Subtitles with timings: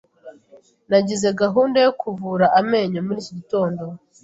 [0.89, 3.83] Nagize gahunda yo kuvura amenyo muri iki gitondo.